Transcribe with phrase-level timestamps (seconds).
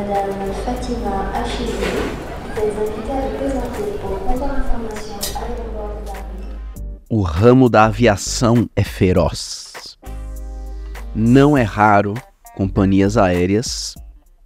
[0.00, 1.72] Madame Fatima Achidi,
[2.54, 6.22] vous à vous présenter au comptoir d'information à l'aéroport de Paris.
[7.10, 9.98] O ramo da aviação é feroz.
[11.14, 12.14] Não é raro
[12.56, 13.94] companhias aéreas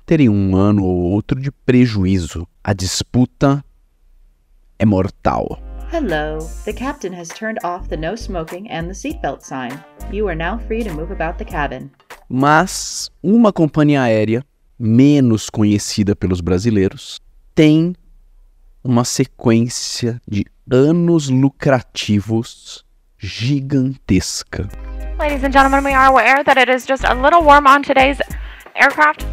[0.05, 2.49] terem um ano ou outro de prejuízo.
[2.65, 3.65] A disputa
[4.77, 5.61] é mortal.
[5.93, 6.39] Hello.
[6.65, 9.79] The captain has turned off the no smoking and the seatbelt sign.
[10.11, 11.93] You are now free to move about the cabin.
[12.29, 14.45] Mas uma companhia aérea
[14.79, 17.21] menos conhecida pelos brasileiros
[17.55, 17.95] tem
[18.83, 22.85] uma sequência de anos lucrativos
[23.19, 24.69] gigantesca.
[25.19, 28.19] Ladies and gentlemen, we are aware that it is just a little warm on today's
[28.75, 29.25] aircraft.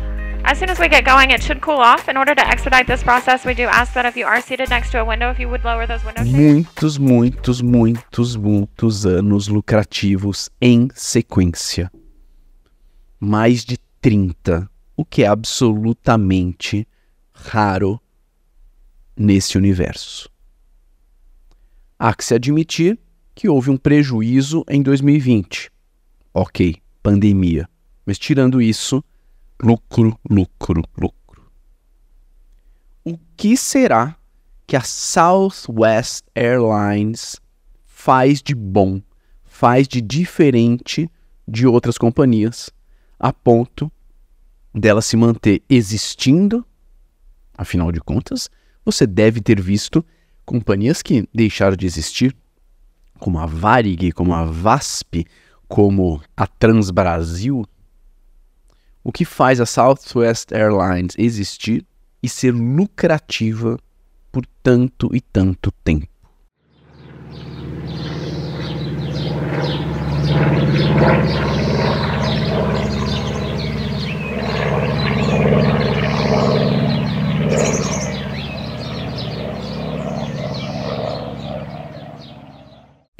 [0.44, 2.08] As soon as we get going, it should cool off.
[2.08, 4.92] In order to expedite this process, we do ask that if you are seated next
[4.92, 6.36] to a window, if you would lower those window shades.
[6.36, 11.92] Muitos, muitos, muitos, muitos anos lucrativos em sequência.
[13.20, 14.68] Mais de 30,
[15.02, 16.88] o que é absolutamente
[17.34, 18.00] raro
[19.18, 20.30] nesse universo.
[21.98, 23.00] Há que se admitir
[23.34, 25.72] que houve um prejuízo em 2020.
[26.32, 27.68] Ok, pandemia.
[28.06, 29.04] Mas tirando isso,
[29.62, 31.52] lucro, lucro, lucro.
[33.04, 34.16] O que será
[34.68, 37.42] que a Southwest Airlines
[37.88, 39.02] faz de bom,
[39.44, 41.10] faz de diferente
[41.48, 42.70] de outras companhias,
[43.20, 43.92] a ponto
[44.74, 46.66] dela se manter existindo?
[47.58, 48.50] Afinal de contas,
[48.84, 50.04] você deve ter visto
[50.46, 52.36] companhias que deixaram de existir,
[53.20, 55.26] como a Varig, como a VASP,
[55.68, 57.66] como a Transbrasil.
[59.04, 61.86] O que faz a Southwest Airlines existir
[62.22, 63.80] e ser lucrativa
[64.32, 66.08] por tanto e tanto tempo?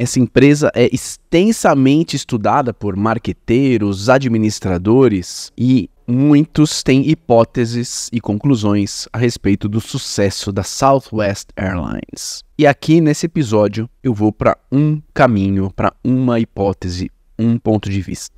[0.02, 9.20] Essa empresa é extensamente estudada por marqueteiros, administradores e muitos têm hipóteses e conclusões a
[9.20, 12.44] respeito do sucesso da Southwest Airlines.
[12.58, 18.02] E aqui nesse episódio eu vou para um caminho, para uma hipótese, um ponto de
[18.02, 18.34] vista.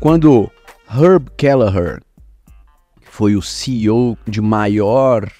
[0.00, 0.50] Quando
[0.88, 2.00] Herb Kelleher,
[3.02, 5.30] que foi o CEO de maior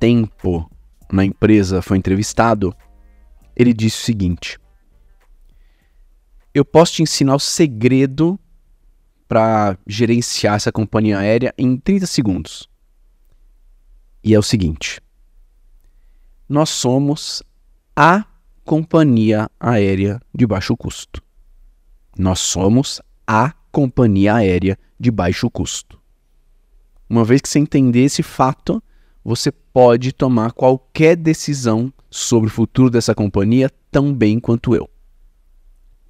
[0.00, 0.68] tempo
[1.12, 2.74] na empresa, foi entrevistado,
[3.54, 4.58] ele disse o seguinte:
[6.54, 8.40] Eu posso te ensinar o segredo
[9.28, 12.68] para gerenciar essa companhia aérea em 30 segundos.
[14.24, 15.00] E é o seguinte:
[16.48, 17.42] Nós somos
[17.94, 18.24] a
[18.64, 21.22] companhia aérea de baixo custo.
[22.18, 26.00] Nós somos a companhia aérea de baixo custo.
[27.08, 28.82] Uma vez que você entender esse fato,
[29.30, 34.90] você pode tomar qualquer decisão sobre o futuro dessa companhia tão bem quanto eu.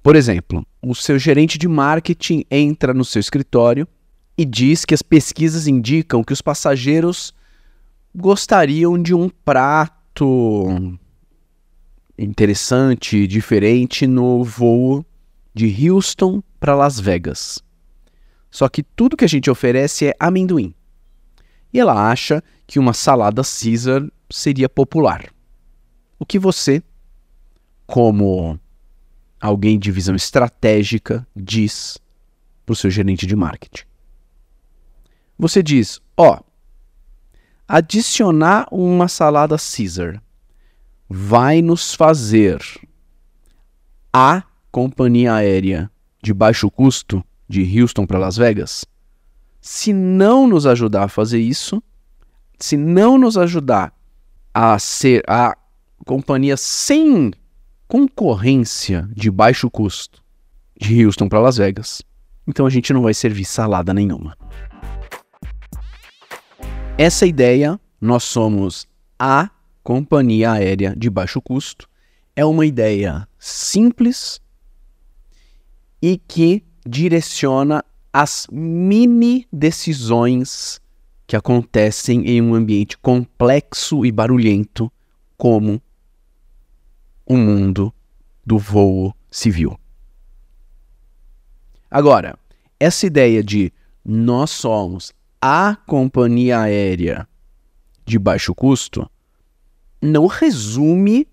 [0.01, 3.87] Por exemplo, o seu gerente de marketing entra no seu escritório
[4.35, 7.31] e diz que as pesquisas indicam que os passageiros
[8.15, 10.97] gostariam de um prato
[12.17, 15.05] interessante, diferente no voo
[15.53, 17.59] de Houston para Las Vegas.
[18.49, 20.73] Só que tudo que a gente oferece é amendoim.
[21.73, 25.31] E ela acha que uma salada Caesar seria popular.
[26.19, 26.83] O que você,
[27.85, 28.59] como
[29.39, 31.97] alguém de visão estratégica, diz
[32.65, 33.83] para o seu gerente de marketing?
[35.37, 36.39] Você diz: ó,
[37.67, 40.21] adicionar uma salada Caesar
[41.09, 42.61] vai nos fazer
[44.13, 45.89] a companhia aérea
[46.21, 48.85] de baixo custo de Houston para Las Vegas?
[49.61, 51.81] Se não nos ajudar a fazer isso,
[52.59, 53.93] se não nos ajudar
[54.51, 55.55] a ser a
[56.05, 57.31] companhia sem
[57.87, 60.23] concorrência de baixo custo
[60.75, 62.01] de Houston para Las Vegas,
[62.47, 64.35] então a gente não vai servir salada nenhuma.
[66.97, 68.87] Essa ideia, nós somos
[69.19, 69.49] a
[69.83, 71.87] companhia aérea de baixo custo,
[72.35, 74.41] é uma ideia simples
[76.01, 80.81] e que direciona as mini decisões
[81.25, 84.91] que acontecem em um ambiente complexo e barulhento
[85.37, 85.81] como
[87.25, 87.93] o mundo
[88.45, 89.79] do voo civil.
[91.89, 92.37] Agora,
[92.79, 93.71] essa ideia de
[94.03, 97.27] nós somos a companhia aérea
[98.05, 99.09] de baixo custo
[100.01, 101.27] não resume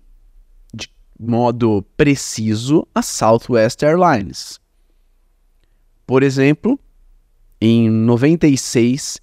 [0.73, 0.89] de
[1.19, 4.59] modo preciso a Southwest Airlines.
[6.09, 6.77] Por exemplo,
[7.61, 9.21] em 96,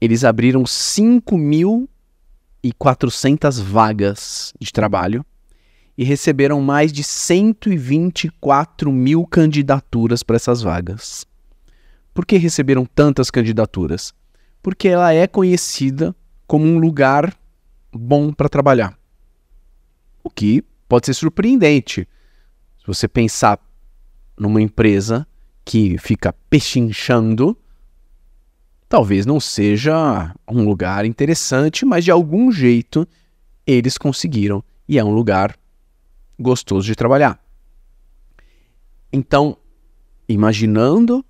[0.00, 5.26] eles abriram 5.400 vagas de trabalho
[5.98, 11.26] e receberam mais de 124 mil candidaturas para essas vagas.
[12.14, 14.14] Por que receberam tantas candidaturas?
[14.62, 16.14] Porque ela é conhecida
[16.46, 17.36] como um lugar
[17.92, 18.96] bom para trabalhar.
[20.22, 22.08] O que pode ser surpreendente.
[22.78, 23.58] Se você pensar
[24.38, 25.26] numa empresa
[25.64, 27.56] que fica pechinchando,
[28.88, 33.06] talvez não seja um lugar interessante, mas de algum jeito
[33.66, 35.56] eles conseguiram e é um lugar
[36.38, 37.42] gostoso de trabalhar.
[39.12, 39.56] Então,
[40.28, 41.24] imaginando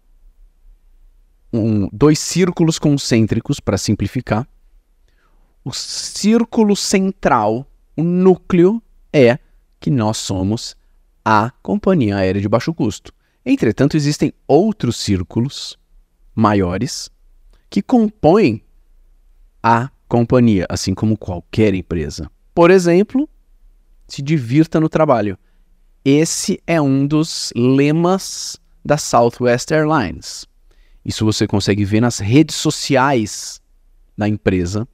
[1.52, 4.48] um, dois círculos concêntricos para simplificar,
[5.64, 8.82] o círculo central, o núcleo,
[9.12, 9.38] é
[9.78, 10.76] que nós somos
[11.24, 13.12] a companhia aérea de baixo custo.
[13.44, 15.78] Entretanto, existem outros círculos
[16.34, 17.10] maiores
[17.68, 18.62] que compõem
[19.62, 22.30] a companhia, assim como qualquer empresa.
[22.54, 23.28] Por exemplo,
[24.06, 25.38] se divirta no trabalho.
[26.04, 30.46] Esse é um dos lemas da Southwest Airlines.
[31.04, 33.60] Isso você consegue ver nas redes sociais
[34.16, 34.86] da empresa.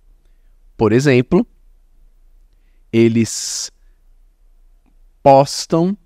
[0.76, 1.46] Por exemplo,
[2.92, 3.70] eles
[5.22, 5.96] postam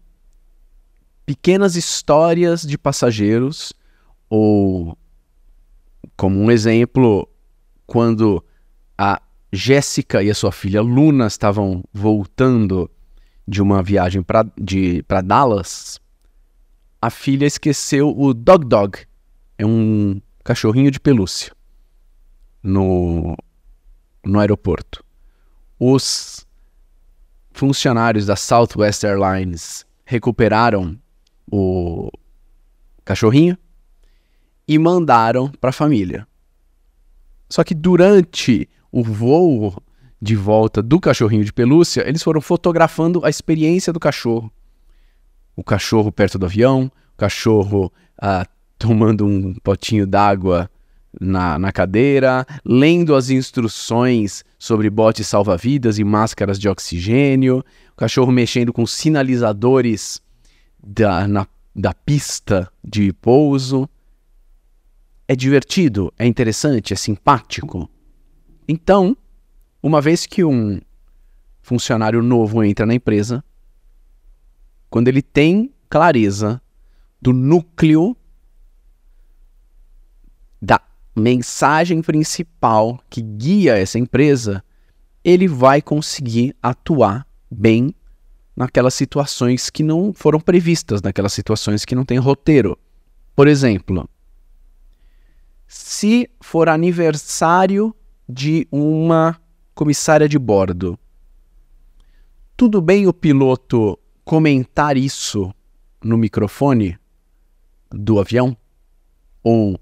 [1.25, 3.73] pequenas histórias de passageiros,
[4.29, 4.97] ou,
[6.17, 7.29] como um exemplo,
[7.87, 8.45] quando
[8.97, 9.21] a
[9.53, 12.91] Jéssica e a sua filha Luna estavam voltando
[13.47, 16.01] de uma viagem para Dallas,
[17.01, 18.99] a filha esqueceu o Dog Dog,
[19.59, 21.53] é um cachorrinho de pelúcia,
[22.63, 23.37] no,
[24.25, 25.05] no aeroporto.
[25.79, 26.47] Os
[27.51, 31.02] funcionários da Southwest Airlines recuperaram
[31.53, 32.11] o
[33.05, 33.59] cachorrinho
[34.67, 36.27] e mandaram para a família.
[37.47, 39.77] Só que durante o voo
[40.21, 44.51] de volta do cachorrinho de pelúcia, eles foram fotografando a experiência do cachorro.
[45.55, 48.47] O cachorro perto do avião, o cachorro ah,
[48.79, 50.71] tomando um potinho d'água
[51.21, 57.63] na, na cadeira, lendo as instruções sobre botes salva-vidas e máscaras de oxigênio,
[57.93, 60.23] o cachorro mexendo com sinalizadores
[60.83, 63.89] da, na, da pista de pouso.
[65.29, 67.89] É divertido, é interessante, é simpático.
[68.67, 69.17] Então,
[69.83, 70.81] uma vez que um
[71.63, 73.43] funcionário novo entra na empresa,
[74.91, 76.61] quando ele tem clareza
[77.21, 78.17] do núcleo
[80.61, 80.81] da
[81.15, 84.63] mensagem principal que guia essa empresa,
[85.25, 87.95] ele vai conseguir atuar bem
[88.57, 92.79] naquelas situações que não foram previstas, naquelas situações que não tem roteiro.
[93.35, 94.09] Por exemplo,
[95.67, 97.95] se for aniversário
[98.29, 99.41] de uma
[99.75, 100.99] comissária de bordo,
[102.57, 105.53] tudo bem o piloto comentar isso
[106.03, 106.99] no microfone
[107.91, 108.57] do avião?
[109.43, 109.81] Ou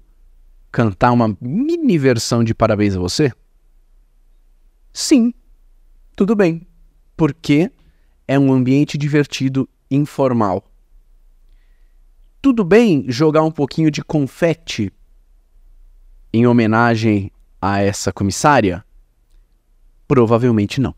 [0.71, 3.31] cantar uma mini versão de Parabéns a você?
[4.93, 5.33] Sim,
[6.15, 6.65] tudo bem,
[7.15, 7.71] porque
[8.27, 10.63] é um ambiente divertido, informal.
[12.41, 14.91] Tudo bem jogar um pouquinho de confete
[16.33, 18.83] em homenagem a essa comissária?
[20.07, 20.95] Provavelmente não.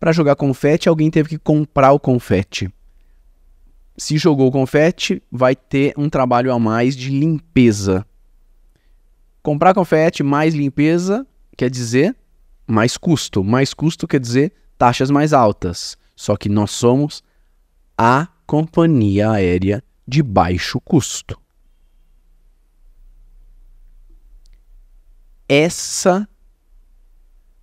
[0.00, 2.72] Para jogar confete, alguém teve que comprar o confete.
[3.96, 8.06] Se jogou confete, vai ter um trabalho a mais de limpeza.
[9.42, 12.16] Comprar confete mais limpeza quer dizer
[12.66, 13.44] mais custo.
[13.44, 14.52] Mais custo quer dizer
[14.84, 15.96] taxas mais altas.
[16.14, 17.22] Só que nós somos
[17.96, 21.40] a companhia aérea de baixo custo.
[25.48, 26.28] Essa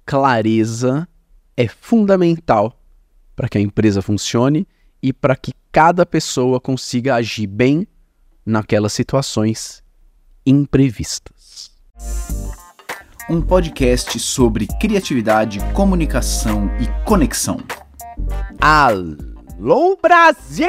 [0.03, 1.07] clareza
[1.55, 2.75] é fundamental
[3.35, 4.67] para que a empresa funcione
[5.01, 7.87] e para que cada pessoa consiga agir bem
[8.43, 9.83] naquelas situações
[10.43, 11.40] imprevistas
[13.31, 17.61] um podcast sobre criatividade, comunicação e conexão.
[18.59, 20.67] Alô Brasil!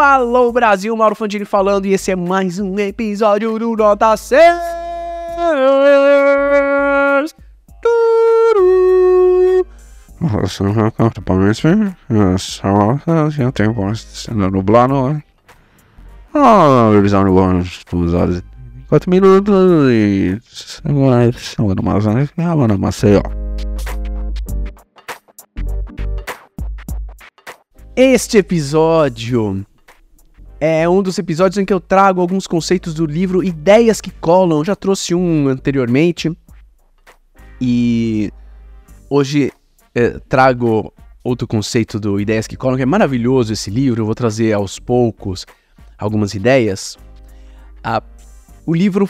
[0.00, 4.40] Alô Brasil, Mauro Fantini falando e esse é mais um episódio do Nota 6.
[14.52, 15.20] nublado.
[16.32, 18.44] Ah, revisão dos horas
[18.90, 20.36] 4 minutos e.
[20.82, 23.22] Agora, agora Amazonas, agora Maceió.
[27.94, 29.64] Este episódio
[30.58, 34.64] é um dos episódios em que eu trago alguns conceitos do livro Ideias que Colam.
[34.64, 36.36] Já trouxe um anteriormente.
[37.60, 38.32] E
[39.08, 39.52] hoje
[39.94, 40.92] é, trago
[41.22, 44.00] outro conceito do Ideias que Colam, que é maravilhoso esse livro.
[44.00, 45.46] Eu vou trazer aos poucos
[45.96, 46.98] algumas ideias.
[47.84, 48.02] Ah,
[48.66, 49.08] o livro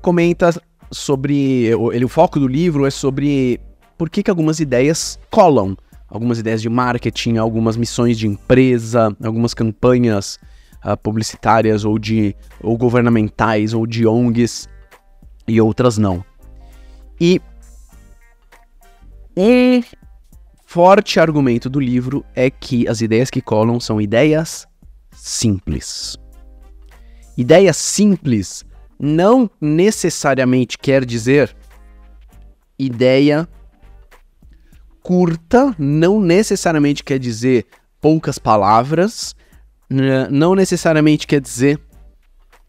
[0.00, 0.50] comenta
[0.90, 1.66] sobre.
[1.92, 3.60] Ele, o foco do livro é sobre
[3.96, 5.76] por que, que algumas ideias colam.
[6.08, 10.38] Algumas ideias de marketing, algumas missões de empresa, algumas campanhas
[10.84, 14.68] uh, publicitárias ou de ou governamentais ou de ONGs
[15.48, 16.24] e outras não.
[17.20, 17.40] E
[19.36, 19.82] um
[20.64, 24.68] forte argumento do livro é que as ideias que colam são ideias
[25.12, 26.16] simples.
[27.36, 28.64] Ideias simples
[28.98, 31.54] não necessariamente quer dizer
[32.78, 33.48] ideia
[35.02, 37.66] curta, não necessariamente quer dizer
[38.00, 39.36] poucas palavras,
[40.30, 41.78] não necessariamente quer dizer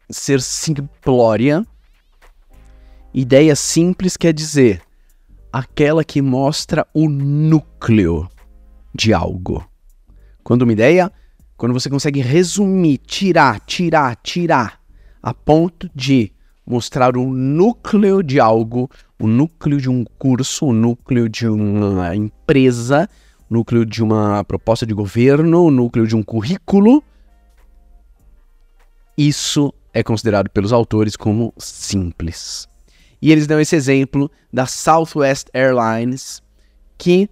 [0.10, 1.66] ser simplória.
[3.14, 4.82] Ideia simples quer dizer
[5.52, 8.30] aquela que mostra o núcleo
[8.94, 9.66] de algo.
[10.44, 11.10] Quando uma ideia,
[11.56, 14.82] quando você consegue resumir, tirar, tirar, tirar,
[15.26, 16.32] a ponto de
[16.64, 18.88] mostrar o núcleo de algo,
[19.20, 23.10] o núcleo de um curso, o núcleo de uma empresa,
[23.50, 27.04] o núcleo de uma proposta de governo, o núcleo de um currículo.
[29.18, 32.70] Isso é considerado pelos autores como simples.
[33.20, 36.40] E eles dão esse exemplo da Southwest Airlines,
[37.00, 37.28] que,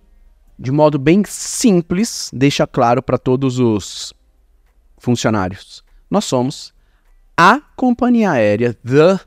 [0.58, 4.16] de modo bem simples, deixa claro para todos os
[4.98, 6.74] funcionários: nós somos
[7.38, 9.20] a companhia aérea, the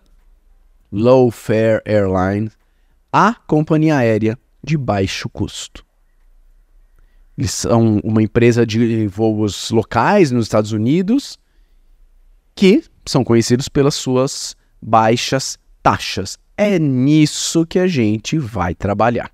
[0.93, 2.51] Low Fare Airline,
[3.13, 5.85] a companhia aérea de baixo custo.
[7.37, 11.39] Eles são uma empresa de voos locais nos Estados Unidos
[12.55, 16.39] que são conhecidos pelas suas baixas taxas.
[16.57, 19.31] É nisso que a gente vai trabalhar.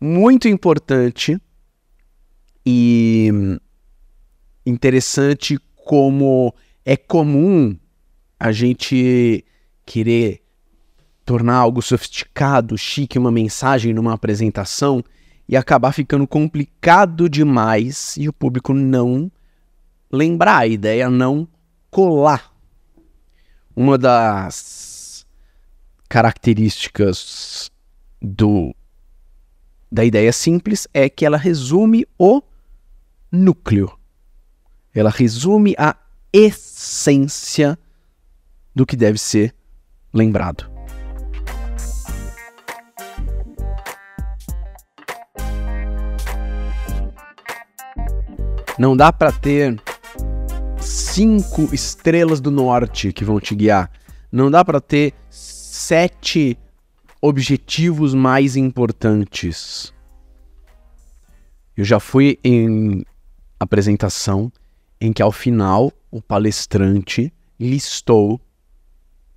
[0.00, 1.38] Muito importante
[2.64, 3.30] e
[4.64, 6.54] interessante como
[6.84, 7.76] é comum
[8.38, 9.44] a gente
[9.86, 10.42] querer
[11.24, 15.02] tornar algo sofisticado, chique, uma mensagem numa apresentação
[15.48, 19.30] e acabar ficando complicado demais e o público não
[20.12, 21.48] lembrar, a ideia não
[21.90, 22.52] colar.
[23.74, 25.26] Uma das
[26.08, 27.70] características
[28.20, 28.74] do
[29.90, 32.42] da ideia simples é que ela resume o
[33.30, 33.96] núcleo.
[34.92, 35.96] Ela resume a
[36.36, 37.78] essência
[38.74, 39.54] do que deve ser
[40.12, 40.68] lembrado.
[48.76, 49.80] Não dá para ter
[50.80, 53.88] cinco estrelas do norte que vão te guiar.
[54.32, 56.58] Não dá para ter sete
[57.22, 59.94] objetivos mais importantes.
[61.76, 63.04] Eu já fui em
[63.60, 64.50] apresentação
[65.00, 68.40] em que ao final o palestrante listou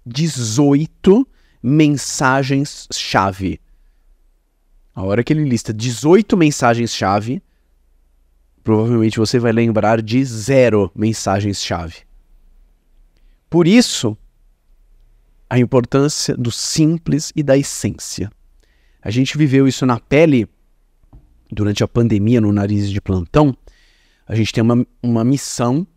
[0.05, 1.27] 18
[1.61, 3.59] mensagens-chave.
[4.95, 7.41] A hora que ele lista 18 mensagens-chave,
[8.63, 12.07] provavelmente você vai lembrar de zero mensagens-chave.
[13.49, 14.17] Por isso,
[15.49, 18.31] a importância do simples e da essência.
[19.01, 20.47] A gente viveu isso na pele
[21.51, 23.55] durante a pandemia no nariz de plantão.
[24.27, 25.88] A gente tem uma, uma missão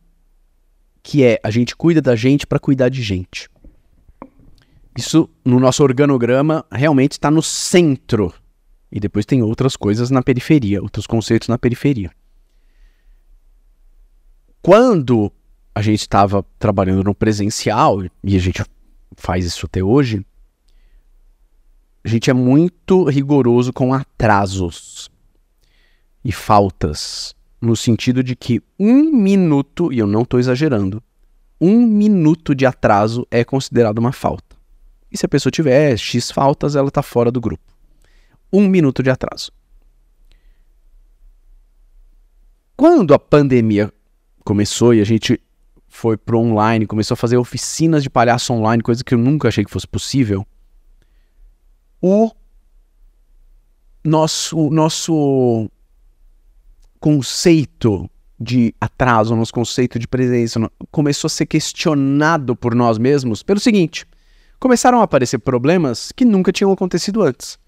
[1.02, 3.48] que é a gente cuida da gente para cuidar de gente.
[4.96, 8.32] Isso no nosso organograma realmente está no centro.
[8.92, 12.10] E depois tem outras coisas na periferia, outros conceitos na periferia.
[14.62, 15.32] Quando
[15.74, 18.62] a gente estava trabalhando no presencial, e a gente
[19.16, 20.24] faz isso até hoje,
[22.04, 25.10] a gente é muito rigoroso com atrasos
[26.24, 31.02] e faltas, no sentido de que um minuto, e eu não estou exagerando,
[31.60, 34.56] um minuto de atraso é considerado uma falta.
[35.12, 37.62] E se a pessoa tiver X faltas, ela está fora do grupo.
[38.52, 39.52] Um minuto de atraso.
[42.76, 43.92] Quando a pandemia
[44.42, 45.38] começou e a gente
[45.86, 49.64] foi pro online, começou a fazer oficinas de palhaço online, coisa que eu nunca achei
[49.64, 50.46] que fosse possível.
[52.00, 52.30] O
[54.02, 55.70] nosso nosso
[57.00, 63.58] conceito de atraso, nosso conceito de presença começou a ser questionado por nós mesmos pelo
[63.58, 64.06] seguinte:
[64.58, 67.58] começaram a aparecer problemas que nunca tinham acontecido antes.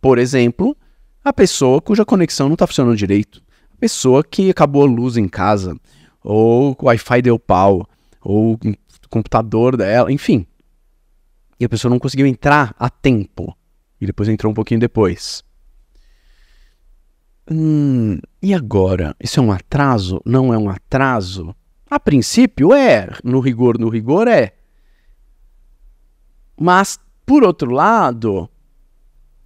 [0.00, 0.76] Por exemplo,
[1.24, 3.42] a pessoa cuja conexão não está funcionando direito,
[3.74, 5.76] a pessoa que acabou a luz em casa,
[6.22, 7.88] ou o Wi-Fi deu pau,
[8.20, 8.58] ou o
[9.08, 10.46] computador dela, enfim.
[11.58, 13.56] E a pessoa não conseguiu entrar a tempo.
[13.98, 15.42] E depois entrou um pouquinho depois.
[17.50, 19.14] Hum, e agora?
[19.20, 20.20] Isso é um atraso?
[20.24, 21.54] Não é um atraso?
[21.88, 24.54] A princípio é, no rigor, no rigor é.
[26.58, 28.50] Mas, por outro lado,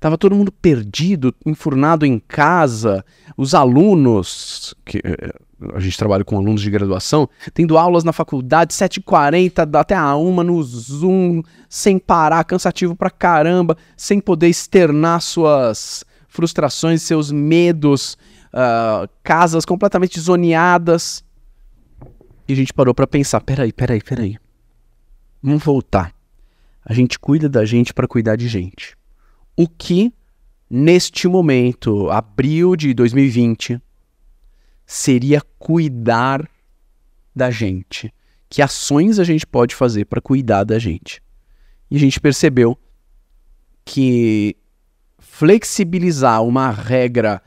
[0.01, 3.05] Tava todo mundo perdido, enfurnado em casa,
[3.37, 5.31] os alunos, que eh,
[5.75, 10.43] a gente trabalha com alunos de graduação, tendo aulas na faculdade, 7h40, até a uma
[10.43, 18.17] no Zoom, sem parar, cansativo pra caramba, sem poder externar suas frustrações, seus medos,
[18.55, 21.23] uh, casas completamente zoneadas.
[22.49, 24.39] E a gente parou para pensar: peraí, peraí, peraí.
[25.43, 26.15] Vamos voltar.
[26.83, 28.99] A gente cuida da gente para cuidar de gente
[29.61, 30.11] o que,
[30.71, 33.79] neste momento, abril de 2020,
[34.87, 36.49] seria cuidar
[37.37, 38.11] da gente.
[38.49, 41.23] Que ações a gente pode fazer para cuidar da gente?
[41.91, 42.79] E a gente percebeu
[43.85, 44.57] que
[45.41, 47.43] flexibilizar uma regra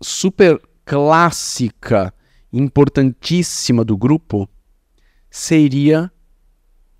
[0.00, 2.14] super clássica,
[2.50, 4.48] importantíssima do grupo,
[5.30, 6.10] seria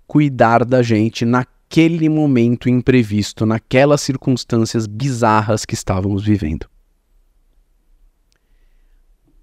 [0.05, 6.69] cuidar da gente na naquele momento imprevisto, naquelas circunstâncias bizarras que estávamos vivendo.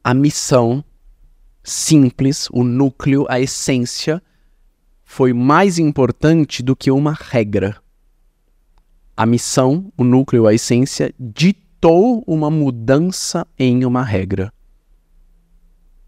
[0.04, 0.84] A missão
[1.64, 4.22] simples, o núcleo, a essência,
[5.02, 7.80] foi mais importante do que uma regra.
[9.18, 14.52] A missão, o núcleo, a essência, ditou uma mudança em uma regra.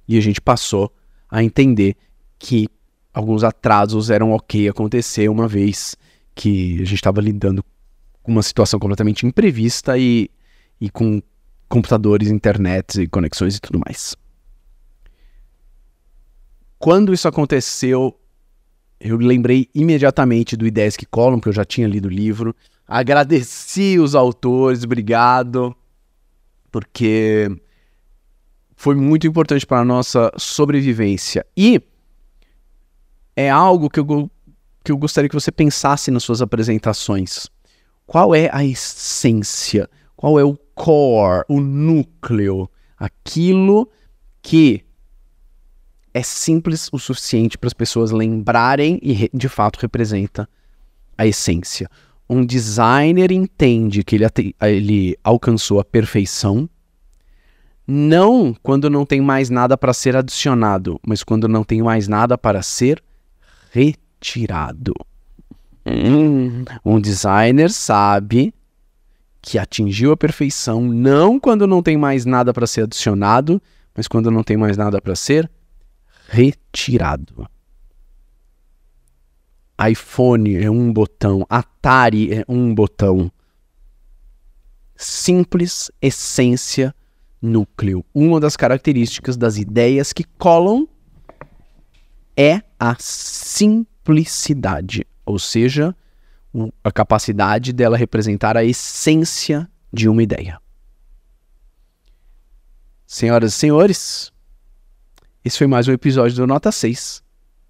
[0.06, 0.94] E a gente passou
[1.28, 1.96] a entender
[2.38, 2.68] que
[3.12, 5.96] alguns atrasos eram ok acontecer uma vez
[6.36, 7.64] que a gente estava lidando
[8.22, 10.30] com uma situação completamente imprevista e,
[10.80, 11.20] e com
[11.68, 14.14] computadores, internet e conexões e tudo mais.
[16.78, 18.16] Quando isso aconteceu,
[19.00, 22.54] eu lembrei imediatamente do Ideias que Colam, porque eu já tinha lido o livro.
[22.92, 25.72] Agradeci os autores, obrigado,
[26.72, 27.48] porque
[28.74, 31.46] foi muito importante para a nossa sobrevivência.
[31.56, 31.80] E
[33.36, 34.28] é algo que eu
[34.82, 37.46] que eu gostaria que você pensasse nas suas apresentações.
[38.06, 39.88] Qual é a essência?
[40.16, 42.68] Qual é o core, o núcleo?
[42.98, 43.88] Aquilo
[44.42, 44.84] que
[46.12, 50.48] é simples o suficiente para as pessoas lembrarem e de fato representa
[51.16, 51.88] a essência.
[52.30, 56.70] Um designer entende que ele, ele alcançou a perfeição,
[57.86, 62.38] não quando não tem mais nada para ser adicionado, mas quando não tem mais nada
[62.38, 63.02] para ser
[63.72, 64.92] retirado tirado.
[66.84, 68.54] Um designer sabe
[69.40, 73.60] que atingiu a perfeição não quando não tem mais nada para ser adicionado,
[73.96, 75.50] mas quando não tem mais nada para ser
[76.28, 77.48] retirado.
[79.88, 83.30] iPhone é um botão, Atari é um botão.
[84.96, 86.94] Simples, essência,
[87.40, 88.04] núcleo.
[88.14, 90.86] Uma das características das ideias que colam
[92.36, 95.94] é a simplicidade ou seja,
[96.82, 100.60] a capacidade dela representar a essência de uma ideia.
[103.06, 104.32] Senhoras e senhores,
[105.44, 107.22] esse foi mais um episódio do Nota 6.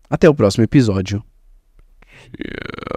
[0.08, 1.22] Até o próximo episódio.
[2.38, 2.89] Yeah.